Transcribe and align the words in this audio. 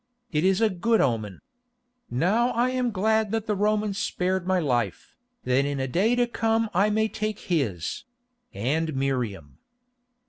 It 0.31 0.43
is 0.43 0.61
a 0.61 0.69
good 0.71 0.99
omen. 0.99 1.41
Now 2.09 2.49
I 2.53 2.69
am 2.71 2.89
glad 2.89 3.29
that 3.31 3.45
the 3.45 3.55
Roman 3.55 3.93
spared 3.93 4.47
my 4.47 4.57
life, 4.57 5.15
that 5.43 5.63
in 5.63 5.79
a 5.79 5.87
day 5.87 6.15
to 6.15 6.25
come 6.25 6.71
I 6.73 6.89
may 6.89 7.07
take 7.07 7.37
his—and 7.41 8.95
Miriam." 8.95 9.59